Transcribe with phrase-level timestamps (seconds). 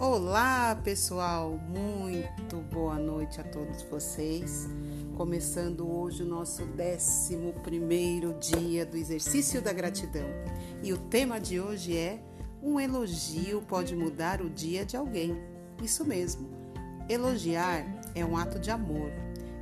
[0.00, 1.58] Olá, pessoal!
[1.68, 4.68] Muito boa noite a todos vocês.
[5.16, 7.36] Começando hoje o nosso 11
[8.38, 10.28] dia do exercício da gratidão.
[10.84, 12.22] E o tema de hoje é:
[12.62, 15.36] Um elogio pode mudar o dia de alguém.
[15.82, 16.48] Isso mesmo.
[17.08, 17.84] Elogiar
[18.14, 19.10] é um ato de amor,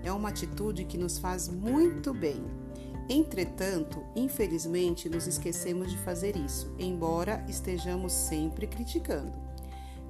[0.04, 2.44] é uma atitude que nos faz muito bem.
[3.08, 9.45] Entretanto, infelizmente, nos esquecemos de fazer isso, embora estejamos sempre criticando.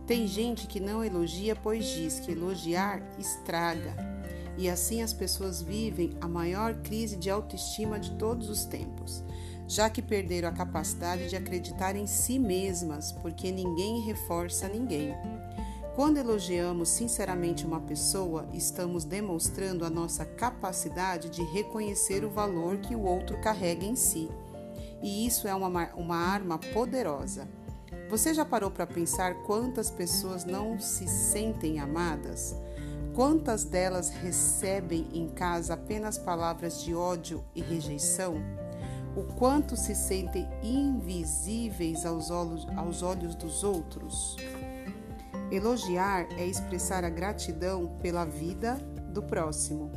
[0.06, 3.94] Tem gente que não elogia, pois diz que elogiar estraga.
[4.56, 9.24] E assim as pessoas vivem a maior crise de autoestima de todos os tempos,
[9.66, 15.12] já que perderam a capacidade de acreditar em si mesmas, porque ninguém reforça ninguém.
[15.96, 22.94] Quando elogiamos sinceramente uma pessoa, estamos demonstrando a nossa capacidade de reconhecer o valor que
[22.94, 24.30] o outro carrega em si.
[25.02, 27.48] E isso é uma, uma arma poderosa.
[28.08, 32.54] Você já parou para pensar quantas pessoas não se sentem amadas?
[33.14, 38.36] Quantas delas recebem em casa apenas palavras de ódio e rejeição?
[39.16, 44.36] O quanto se sentem invisíveis aos olhos, aos olhos dos outros?
[45.50, 48.74] Elogiar é expressar a gratidão pela vida
[49.12, 49.90] do próximo.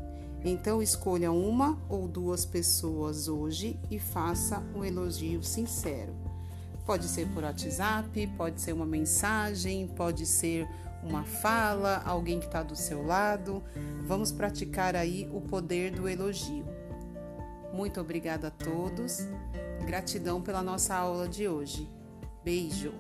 [0.44, 6.29] Então escolha uma ou duas pessoas hoje e faça um elogio sincero.
[6.90, 10.68] Pode ser por WhatsApp, pode ser uma mensagem, pode ser
[11.04, 13.64] uma fala, alguém que está do seu lado.
[14.08, 16.66] Vamos praticar aí o poder do elogio.
[17.72, 19.20] Muito obrigada a todos.
[19.86, 21.88] Gratidão pela nossa aula de hoje.
[22.44, 22.92] Beijo!